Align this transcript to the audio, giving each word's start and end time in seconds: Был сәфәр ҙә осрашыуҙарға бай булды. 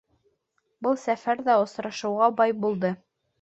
Был 0.87 0.97
сәфәр 1.01 1.43
ҙә 1.49 1.59
осрашыуҙарға 1.67 2.31
бай 2.41 2.57
булды. 2.65 2.93